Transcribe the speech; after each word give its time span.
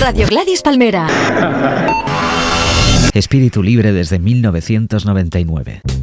Radio 0.00 0.26
Gladys 0.26 0.62
Palmera. 0.62 1.06
Espíritu 3.12 3.62
libre 3.62 3.92
desde 3.92 4.18
1999. 4.18 5.93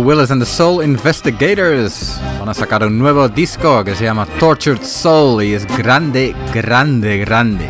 Willis 0.00 0.30
and 0.30 0.40
the 0.40 0.46
Soul 0.46 0.82
Investigators 0.82 2.18
van 2.38 2.48
a 2.48 2.54
sacar 2.54 2.84
un 2.86 2.98
nuevo 2.98 3.28
disco 3.28 3.84
que 3.84 3.94
se 3.94 4.04
llama 4.04 4.26
Tortured 4.38 4.82
Soul 4.82 5.42
y 5.42 5.54
es 5.54 5.66
grande, 5.76 6.34
grande, 6.52 7.18
grande. 7.18 7.68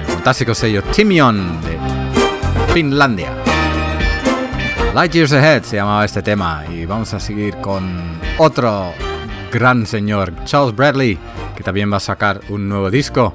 El 0.00 0.06
fantástico 0.06 0.54
sello 0.54 0.82
Timion 0.82 1.60
de 1.62 1.78
Finlandia. 2.72 3.32
Light 4.94 5.12
Years 5.12 5.32
Ahead 5.32 5.62
se 5.62 5.76
llamaba 5.76 6.04
este 6.04 6.22
tema 6.22 6.64
y 6.70 6.84
vamos 6.84 7.12
a 7.14 7.20
seguir 7.20 7.56
con 7.56 8.20
otro 8.38 8.92
gran 9.50 9.86
señor, 9.86 10.32
Charles 10.44 10.74
Bradley, 10.74 11.18
que 11.56 11.62
también 11.62 11.92
va 11.92 11.96
a 11.96 12.00
sacar 12.00 12.40
un 12.48 12.68
nuevo 12.68 12.90
disco. 12.90 13.34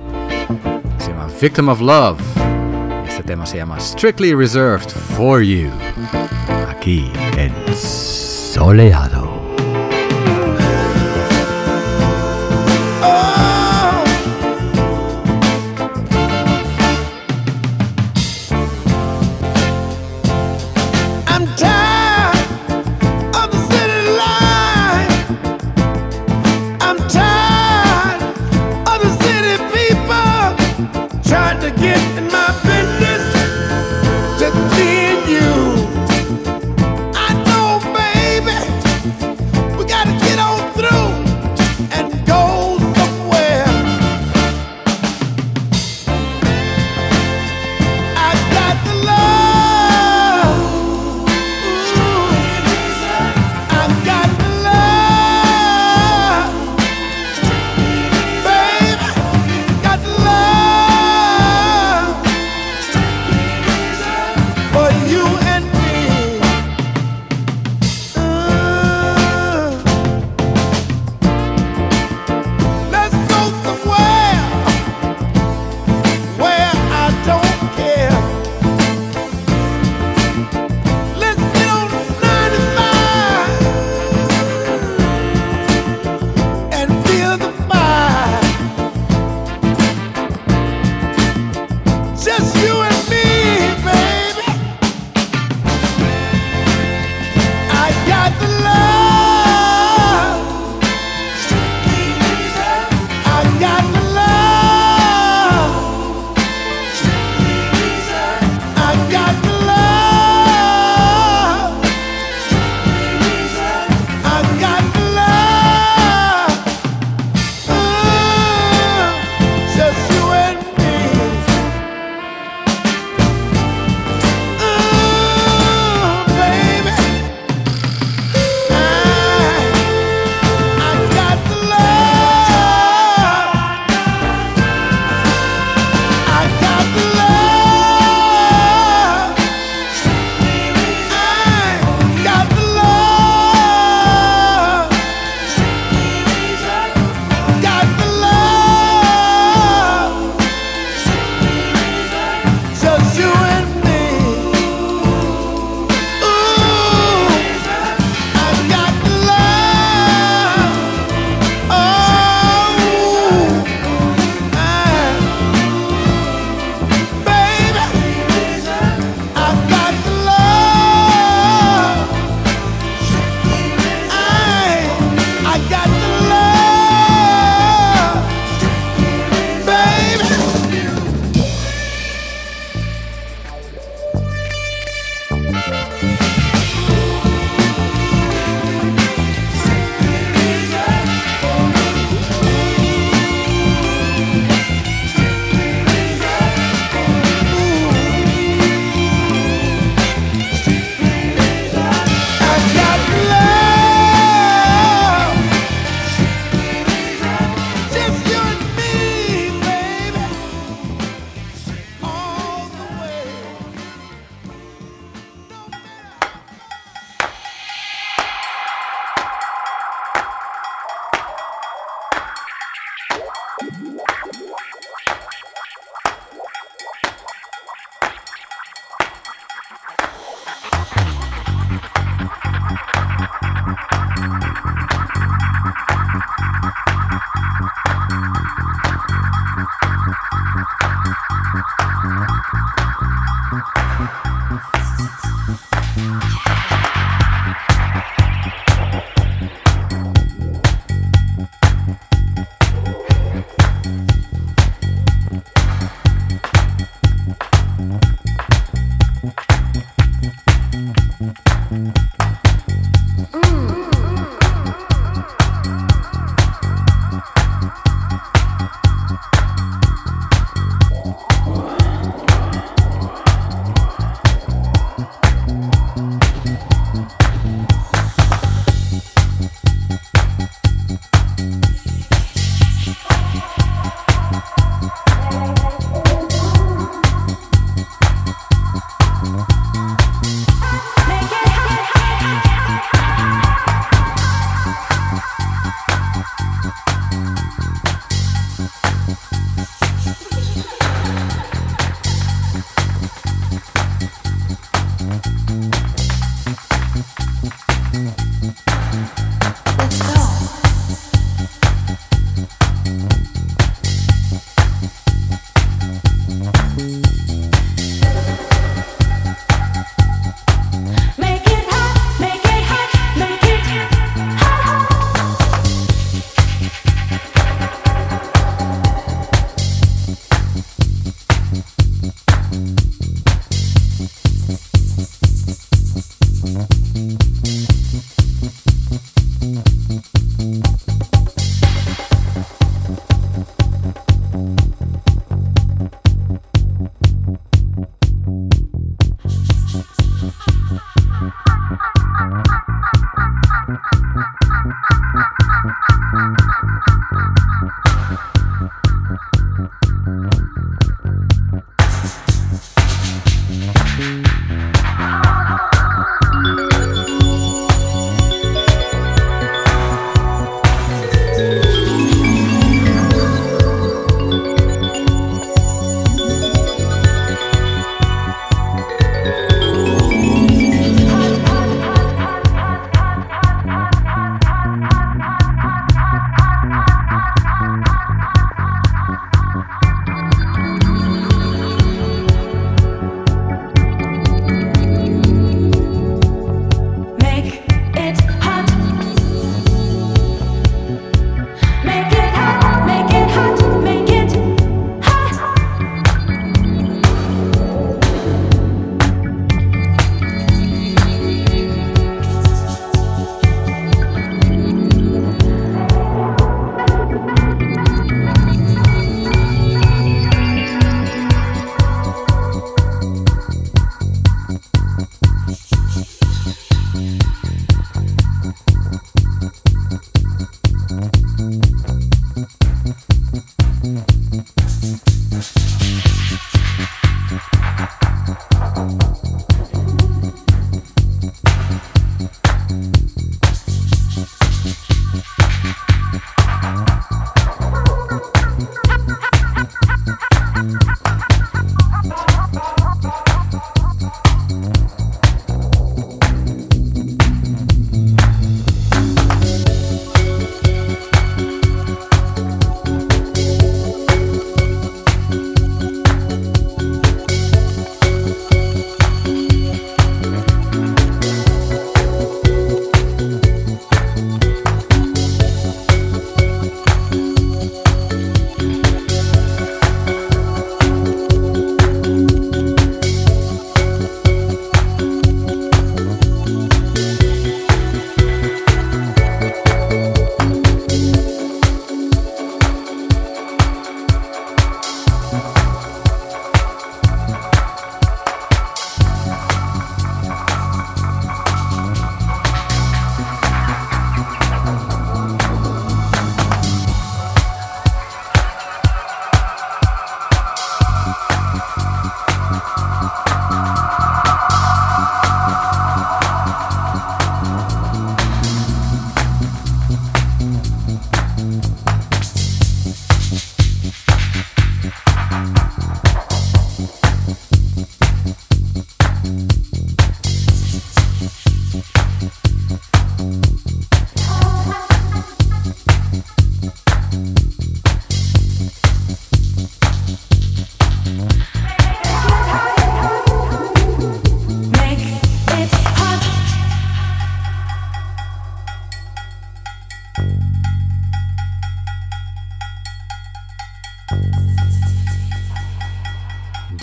Se 1.00 1.12
llama 1.12 1.28
Victim 1.42 1.70
of 1.70 1.82
Love. 1.82 2.20
Este 3.08 3.24
tema 3.24 3.46
se 3.46 3.58
llama 3.58 3.80
Strictly 3.80 4.34
Reserved 4.34 4.90
for 4.90 5.42
You. 5.42 5.70
Aquí 6.84 7.10
en 7.38 7.54
Soleado. 7.74 9.13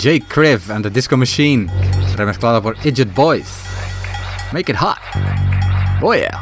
Jake 0.00 0.24
Criv 0.28 0.70
and 0.70 0.82
the 0.82 0.88
Disco 0.88 1.14
Machine, 1.14 1.70
remezclado 2.16 2.62
por 2.62 2.74
Idiot 2.86 3.14
Boys. 3.14 3.66
Make 4.50 4.70
it 4.70 4.76
hot. 4.76 4.96
Oh 6.00 6.14
yeah. 6.14 6.40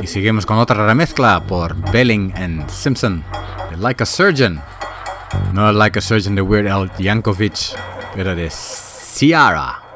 Y 0.00 0.06
seguimos 0.06 0.46
con 0.46 0.58
otra 0.58 0.86
remezcla 0.86 1.42
por 1.48 1.74
Belling 1.90 2.32
and 2.36 2.70
Simpson, 2.70 3.24
Like 3.76 4.04
a 4.04 4.06
Surgeon. 4.06 4.62
No 5.52 5.72
Like 5.72 5.98
a 5.98 6.00
Surgeon 6.00 6.36
de 6.36 6.42
Weird 6.42 6.68
Al 6.68 6.92
Yankovic, 6.96 7.76
pero 8.14 8.36
de 8.36 8.48
Ciara. 8.50 9.87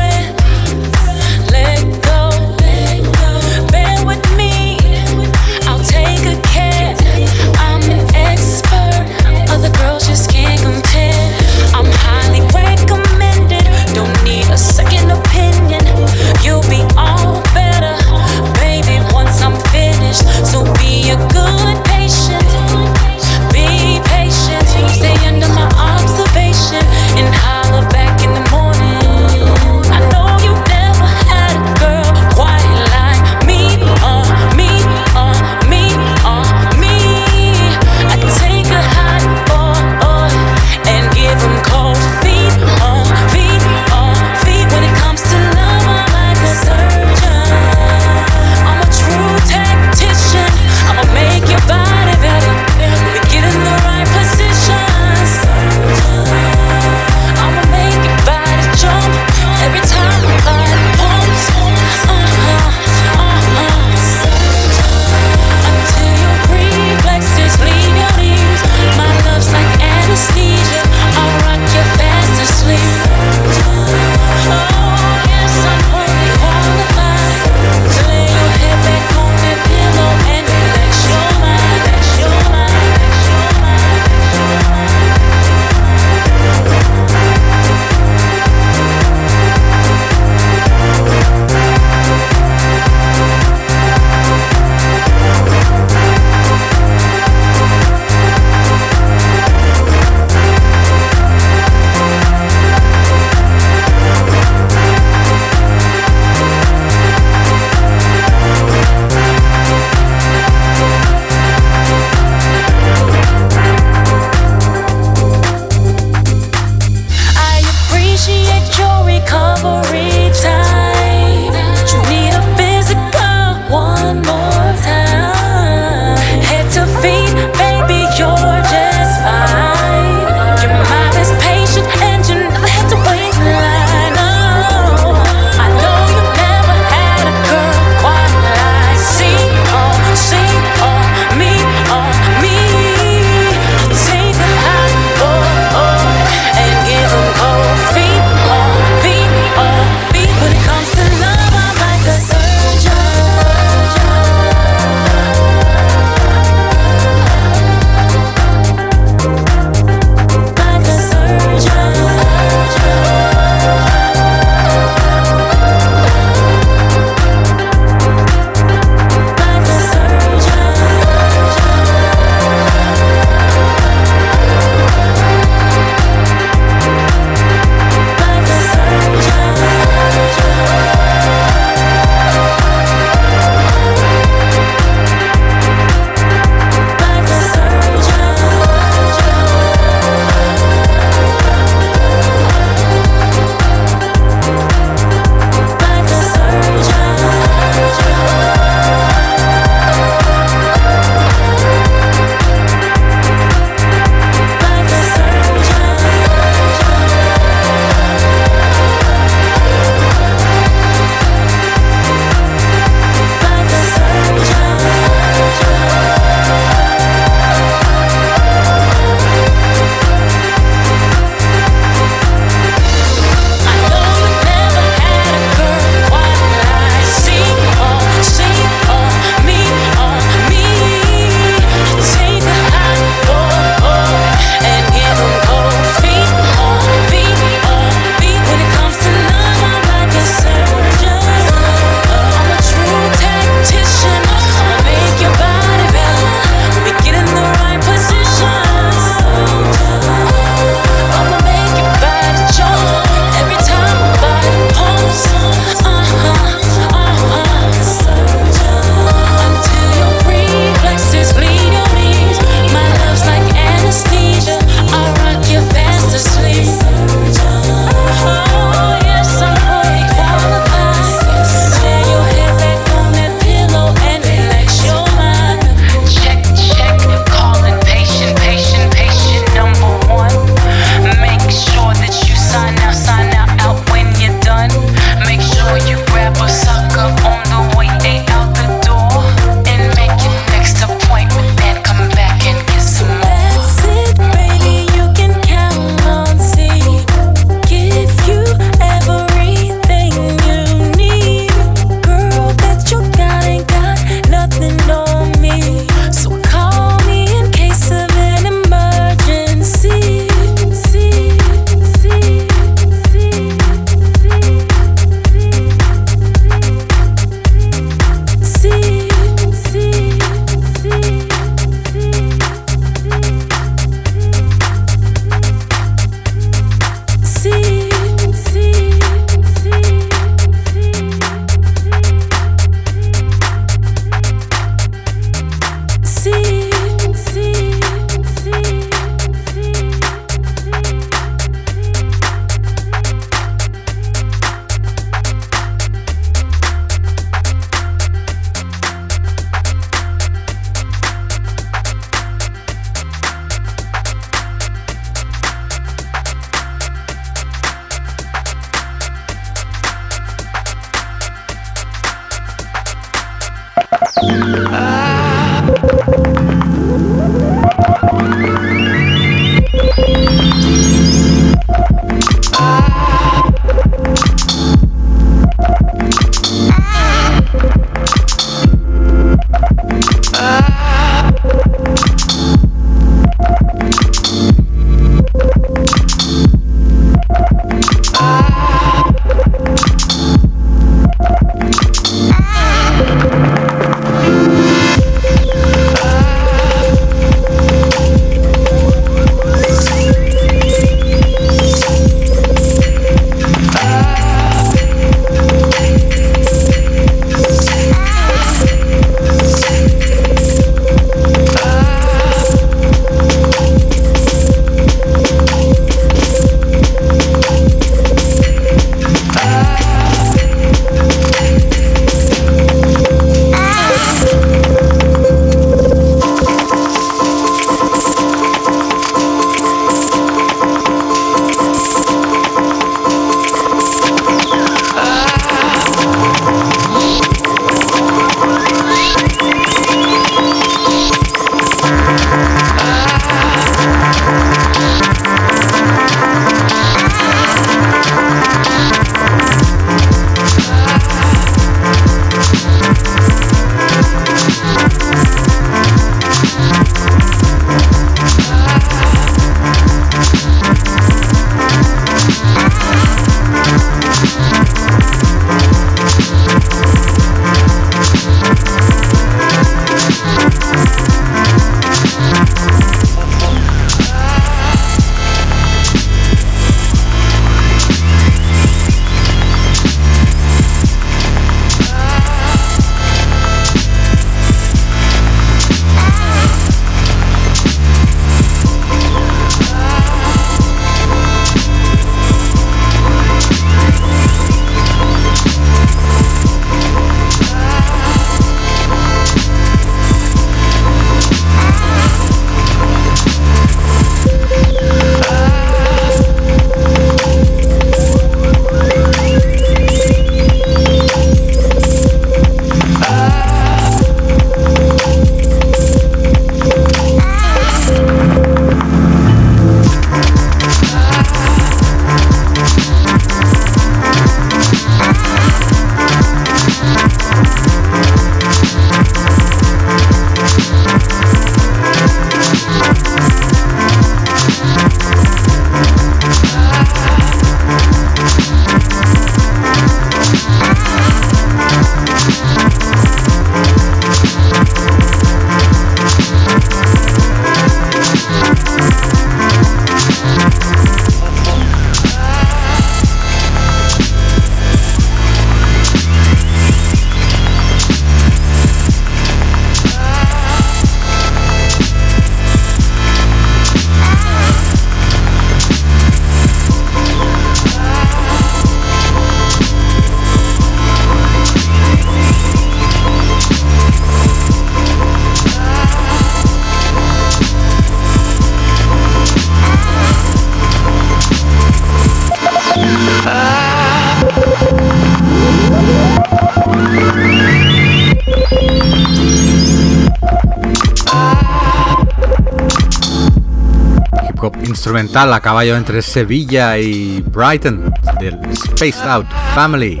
Instrumental 595.12 595.34
a 595.34 595.40
caballo 595.40 595.76
entre 595.76 596.00
Sevilla 596.00 596.78
y 596.78 597.20
Brighton 597.20 597.92
del 598.18 598.38
Spaced 598.56 599.06
Out 599.06 599.26
Family. 599.54 600.00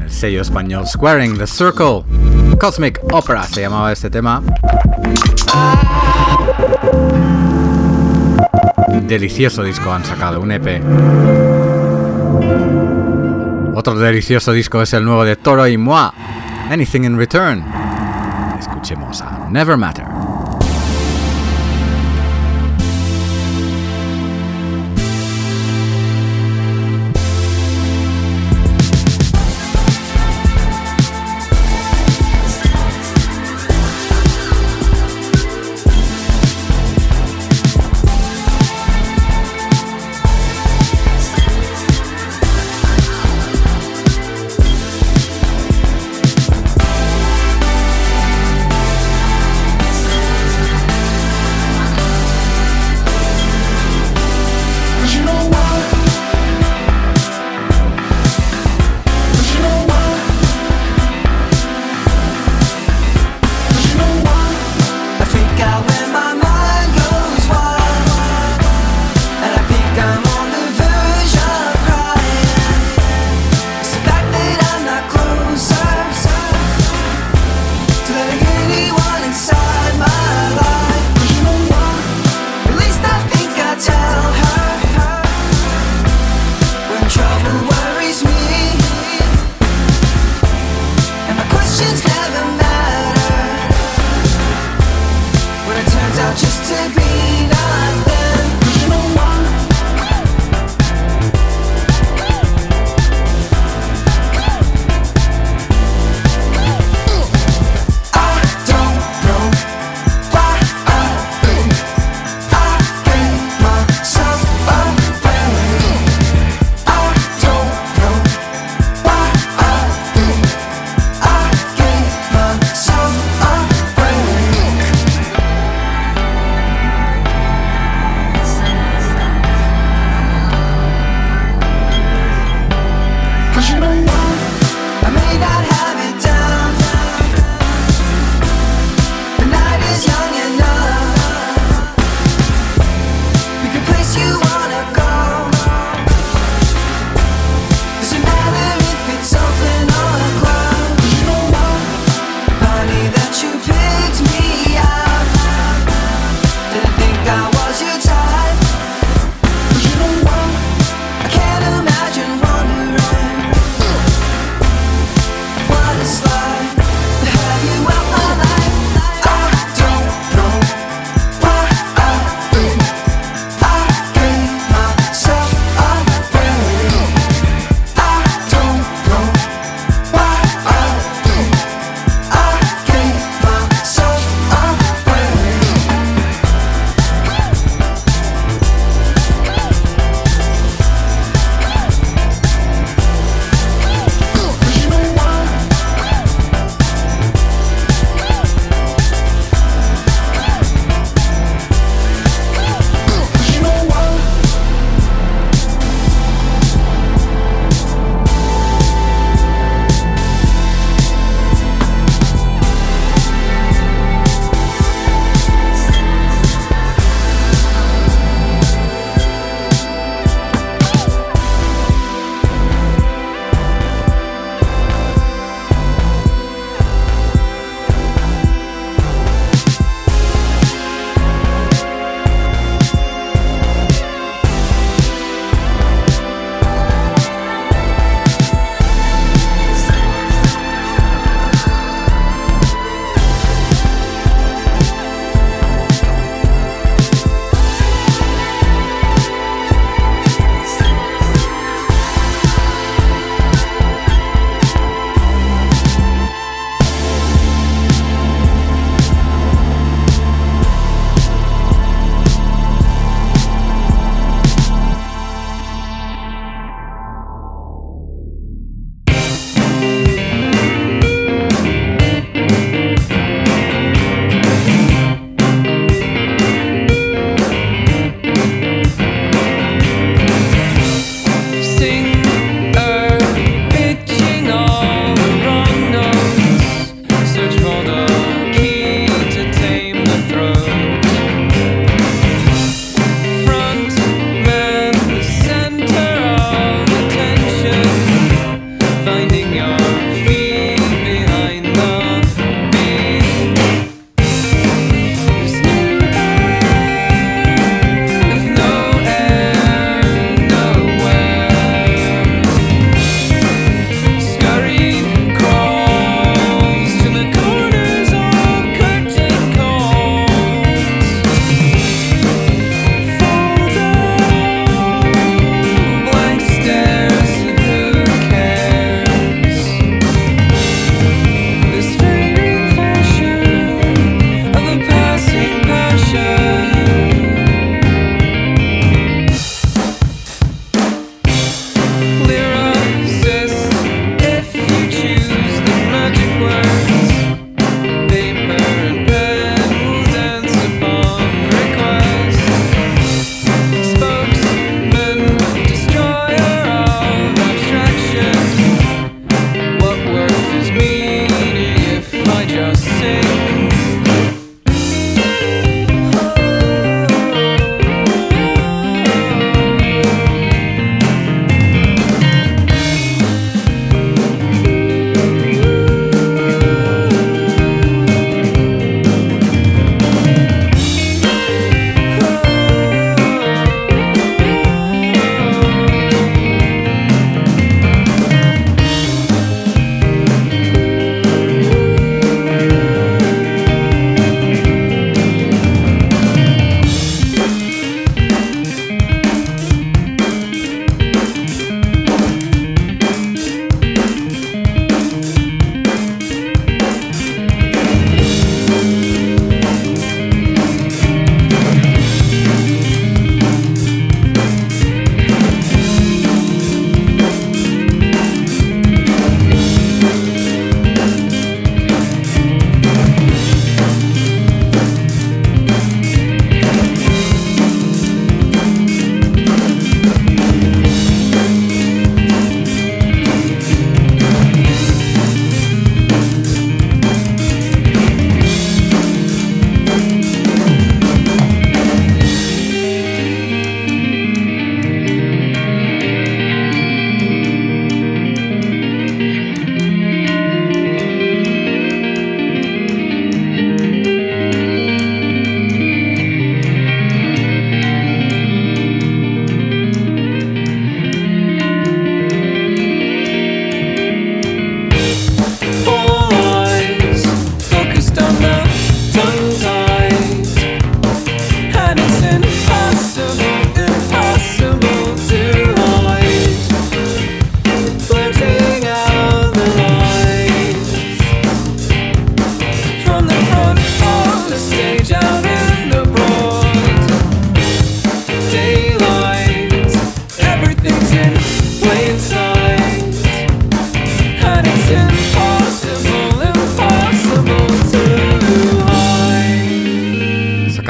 El 0.00 0.10
sello 0.10 0.40
español 0.40 0.86
Squaring 0.86 1.36
the 1.36 1.46
Circle. 1.46 2.02
Cosmic 2.58 3.00
Opera 3.12 3.42
se 3.42 3.60
llamaba 3.60 3.92
este 3.92 4.08
tema. 4.08 4.42
Delicioso 9.06 9.62
disco 9.62 9.92
han 9.92 10.06
sacado, 10.06 10.40
un 10.40 10.52
EP. 10.52 10.82
Otro 13.74 13.94
delicioso 13.96 14.52
disco 14.52 14.80
es 14.80 14.94
el 14.94 15.04
nuevo 15.04 15.24
de 15.24 15.36
Toro 15.36 15.68
y 15.68 15.76
Moi, 15.76 16.10
Anything 16.70 17.02
in 17.04 17.18
Return. 17.18 17.62
Escuchemos 18.58 19.20
a 19.20 19.48
Never 19.50 19.76
Matter. 19.76 20.11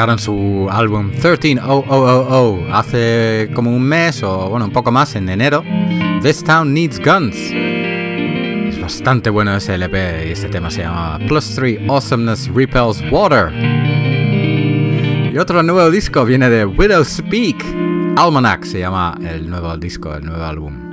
Sacaron 0.03 0.19
su 0.19 0.69
álbum 0.69 1.13
13000 1.13 1.61
hace 2.73 3.49
como 3.55 3.71
un 3.71 3.83
mes 3.85 4.21
o 4.25 4.49
bueno, 4.49 4.65
un 4.65 4.73
poco 4.73 4.91
más 4.91 5.15
en 5.15 5.29
enero. 5.29 5.63
This 6.23 6.43
Town 6.43 6.75
Needs 6.75 6.99
Guns. 6.99 7.37
Es 7.37 8.81
bastante 8.81 9.31
bueno 9.31 9.55
ese 9.55 9.75
LP 9.75 10.27
y 10.27 10.33
este 10.33 10.49
tema 10.49 10.73
se 10.73 10.83
llama 10.83 11.21
Plus 11.29 11.55
3 11.55 11.89
Awesomeness 11.89 12.49
Repels 12.53 13.01
Water. 13.13 13.53
Y 15.33 15.39
otro 15.39 15.63
nuevo 15.63 15.89
disco 15.89 16.25
viene 16.25 16.51
de 16.51 16.65
Widow 16.65 17.05
Speak. 17.05 17.65
Almanac 18.17 18.65
se 18.65 18.81
llama 18.81 19.17
el 19.25 19.49
nuevo 19.49 19.77
disco, 19.77 20.17
el 20.17 20.25
nuevo 20.25 20.43
álbum. 20.43 20.91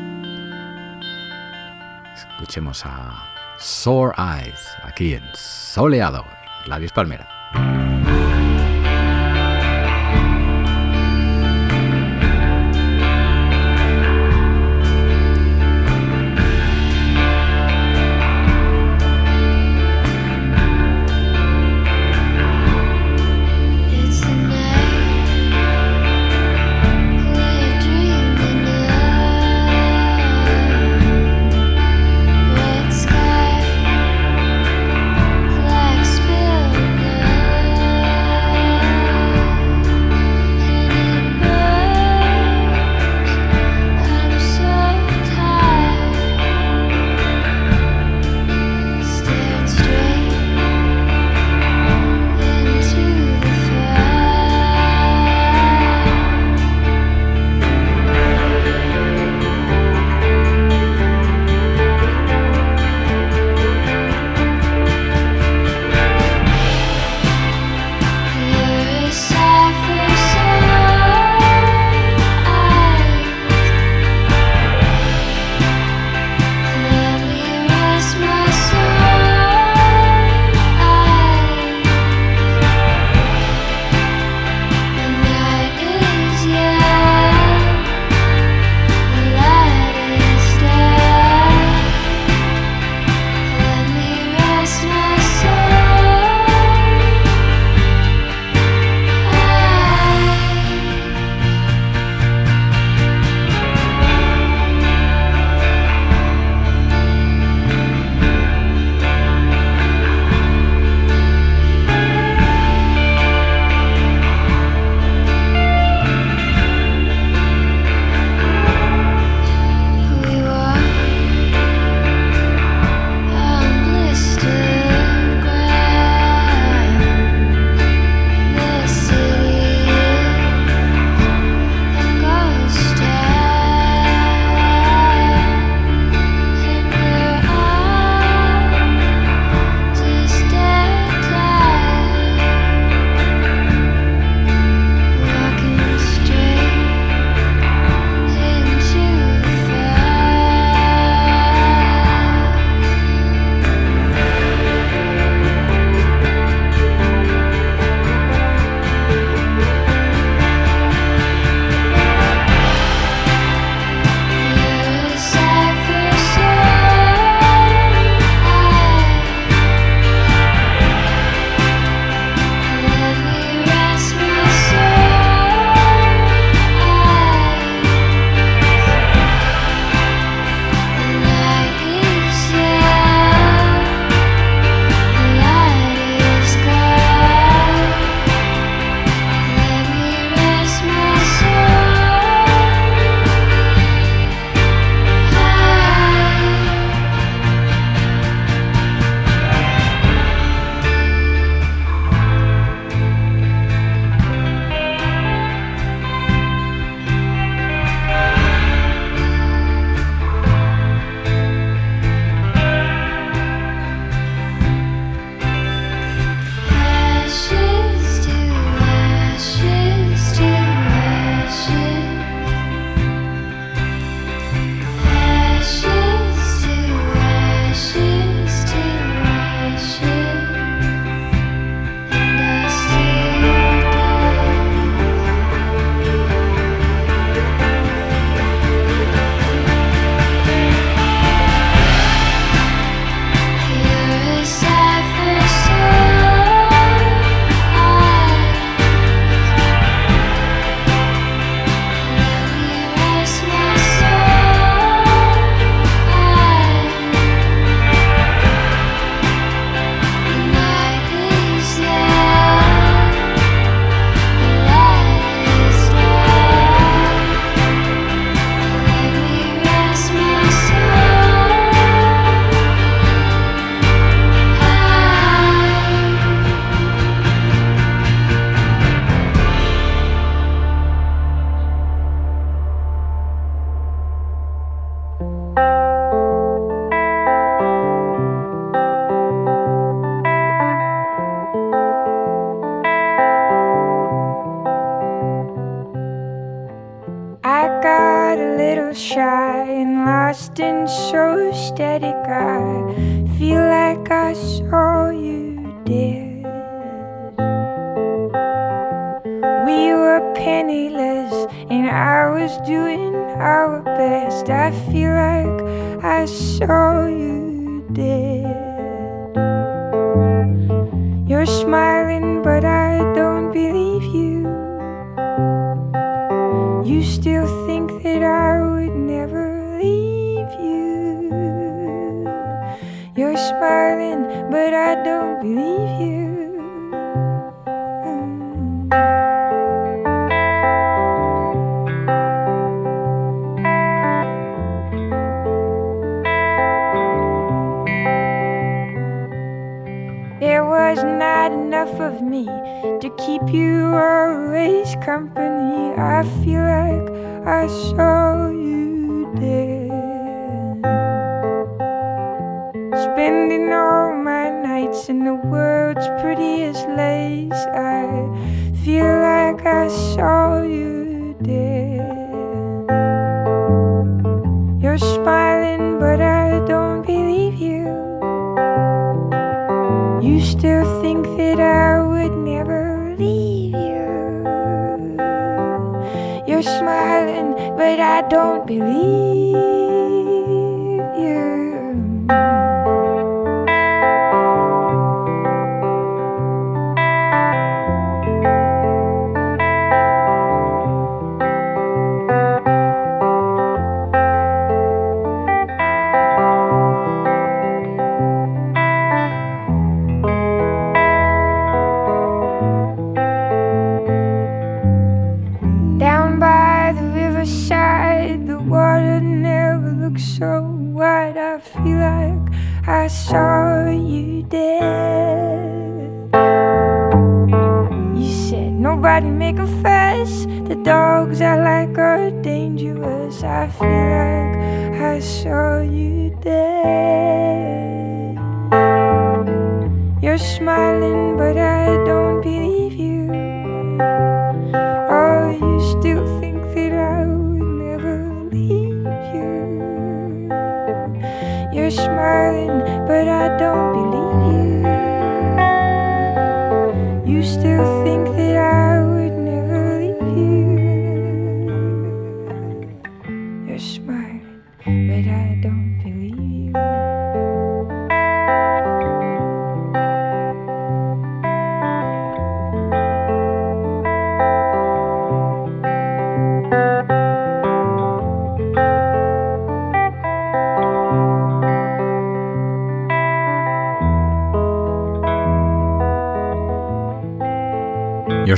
Escuchemos 2.15 2.85
a 2.85 3.23
Sore 3.57 4.13
Eyes 4.19 4.59
aquí 4.83 5.15
en 5.15 5.23
Soleado, 5.33 6.23
La 6.67 6.79
Palmera. 6.93 7.38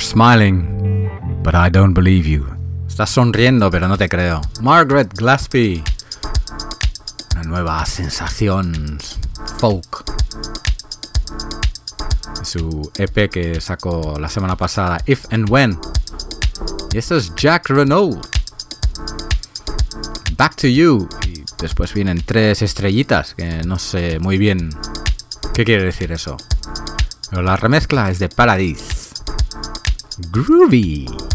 smiling, 0.03 1.09
but 1.43 1.53
I 1.53 1.69
don't 1.69 1.93
believe 1.93 2.27
you. 2.27 2.45
Estás 2.87 3.09
sonriendo, 3.09 3.71
pero 3.71 3.87
no 3.87 3.97
te 3.97 4.09
creo. 4.09 4.41
Margaret 4.61 5.13
Glasby. 5.13 5.83
Una 7.33 7.43
nueva 7.43 7.85
sensación 7.85 8.97
folk. 9.59 10.03
Su 12.43 12.91
EP 12.97 13.29
que 13.29 13.61
sacó 13.61 14.17
la 14.19 14.27
semana 14.27 14.55
pasada, 14.55 14.97
If 15.05 15.25
and 15.31 15.49
When. 15.49 15.79
Y 16.93 16.97
esto 16.97 17.15
es 17.15 17.33
Jack 17.35 17.69
Renault. 17.69 18.25
Back 20.37 20.55
to 20.57 20.67
You. 20.67 21.07
Y 21.27 21.43
después 21.59 21.93
vienen 21.93 22.21
tres 22.25 22.61
estrellitas, 22.61 23.35
que 23.35 23.63
no 23.63 23.79
sé 23.79 24.19
muy 24.19 24.37
bien 24.37 24.69
qué 25.53 25.63
quiere 25.63 25.85
decir 25.85 26.11
eso. 26.11 26.37
Pero 27.29 27.43
la 27.43 27.55
remezcla 27.55 28.09
es 28.09 28.19
de 28.19 28.27
Paradise. 28.27 28.90
groovy. 30.29 31.30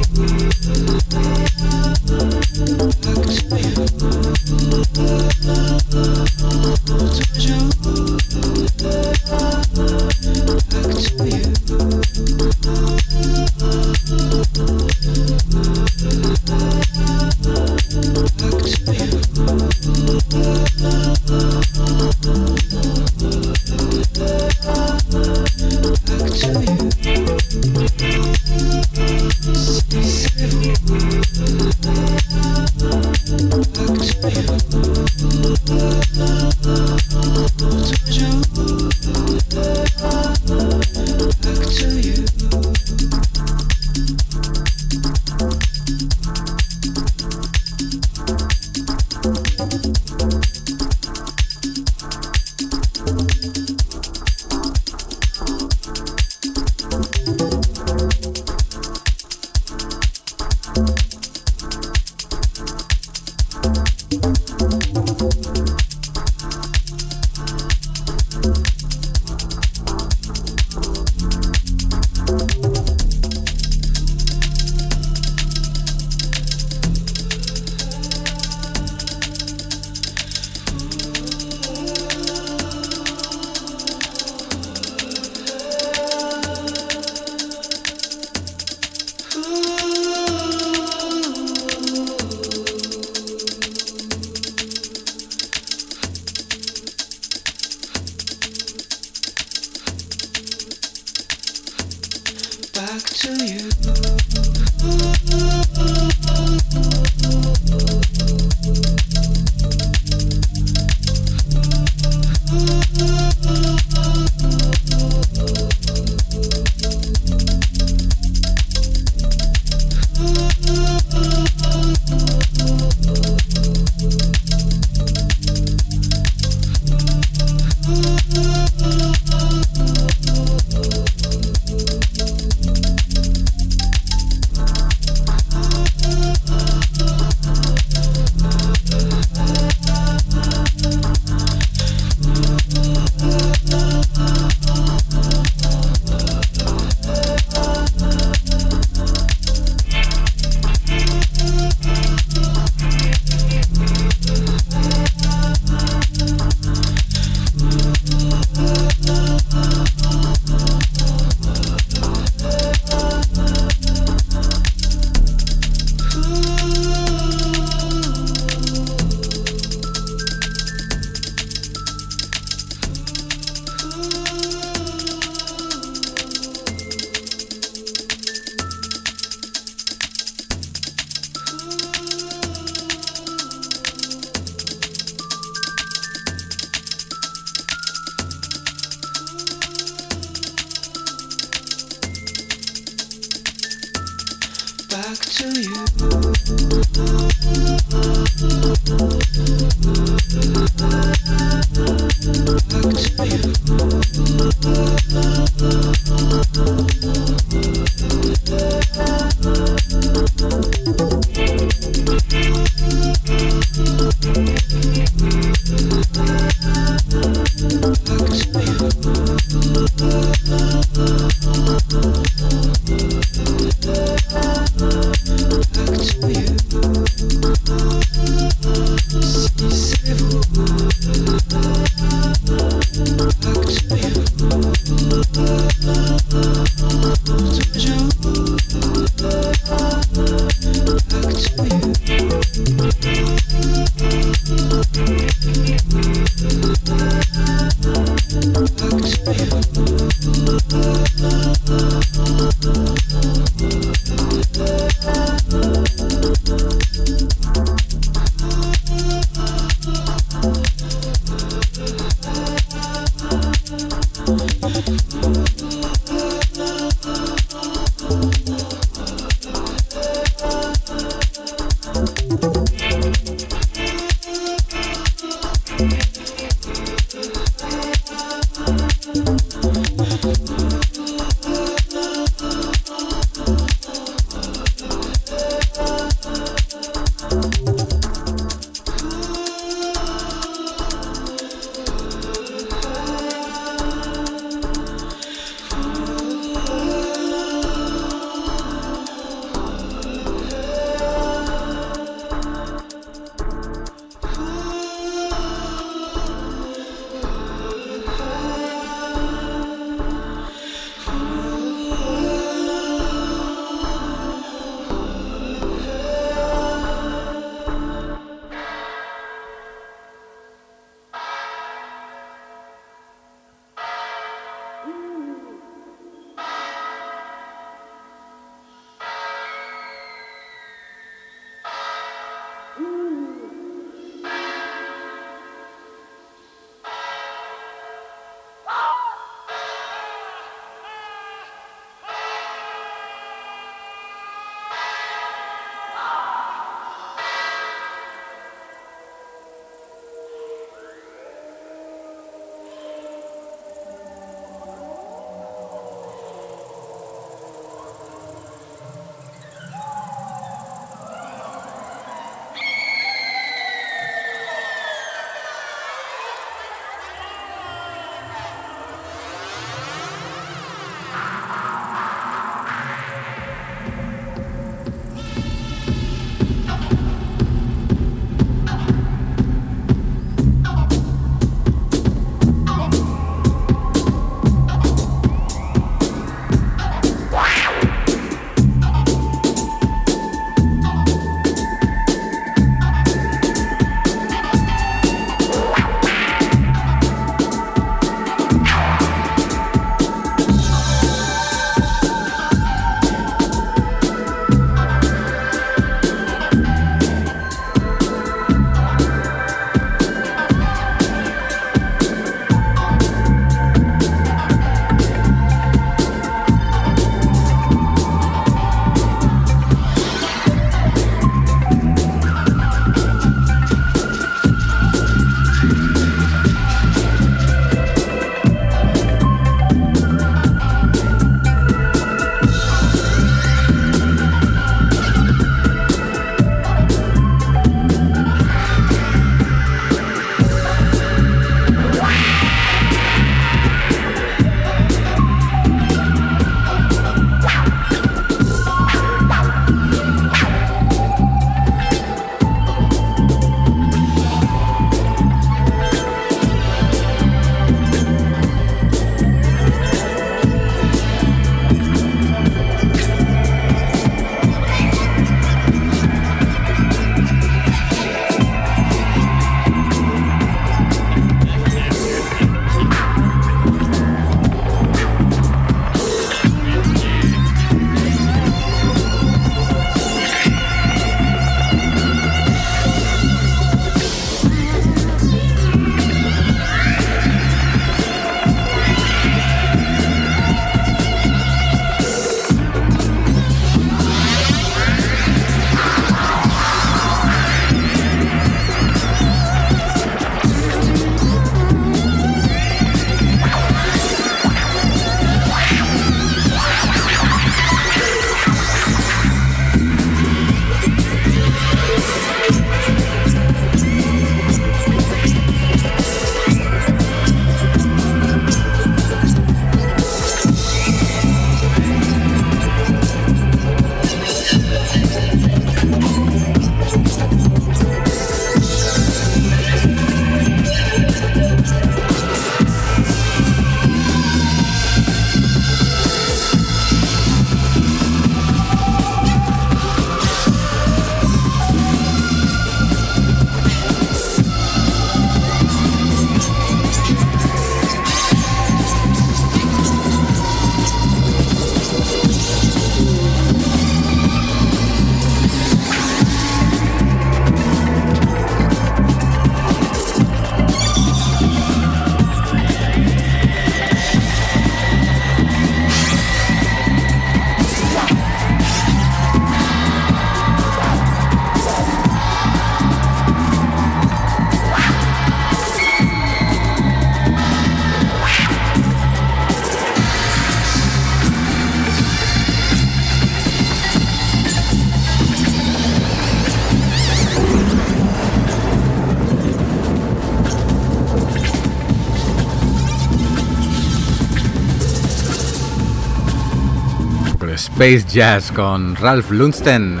Space 597.74 598.04
Jazz 598.06 598.52
con 598.52 598.94
Ralph 598.94 599.32
Lundsten, 599.32 600.00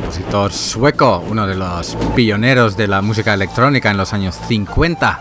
compositor 0.00 0.50
sueco, 0.50 1.22
uno 1.28 1.46
de 1.46 1.54
los 1.54 1.94
pioneros 2.16 2.74
de 2.74 2.88
la 2.88 3.02
música 3.02 3.34
electrónica 3.34 3.90
en 3.90 3.98
los 3.98 4.14
años 4.14 4.34
50, 4.48 5.20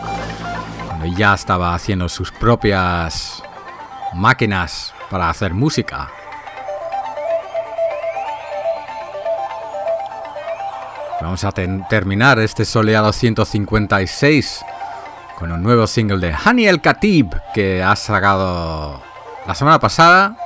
cuando 0.87 1.05
ya 1.17 1.33
estaba 1.33 1.75
haciendo 1.75 2.07
sus 2.07 2.31
propias 2.31 3.43
máquinas 4.13 4.93
para 5.09 5.29
hacer 5.29 5.53
música. 5.53 6.09
Vamos 11.19 11.43
a 11.43 11.51
terminar 11.51 12.39
este 12.39 12.63
soleado 12.63 13.11
156 13.11 14.63
con 15.37 15.51
un 15.51 15.61
nuevo 15.61 15.85
single 15.87 16.25
de 16.25 16.33
Hani 16.33 16.67
El 16.67 16.79
Khatib 16.79 17.35
que 17.53 17.83
ha 17.83 17.97
sacado 17.97 19.01
la 19.45 19.55
semana 19.55 19.77
pasada 19.77 20.37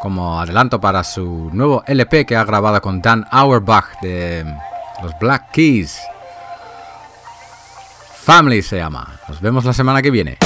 como 0.00 0.40
adelanto 0.40 0.80
para 0.80 1.04
su 1.04 1.50
nuevo 1.52 1.82
LP 1.86 2.26
que 2.26 2.36
ha 2.36 2.44
grabado 2.44 2.80
con 2.80 3.00
Dan 3.02 3.26
Auerbach 3.30 4.00
de 4.00 4.44
los 5.02 5.18
Black 5.18 5.50
Keys. 5.52 5.98
Family 8.14 8.62
se 8.62 8.76
llama. 8.76 9.18
Nos 9.28 9.40
vemos 9.40 9.64
la 9.64 9.72
semana 9.72 10.02
que 10.02 10.10
viene. 10.10 10.38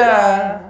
Yeah. 0.00 0.69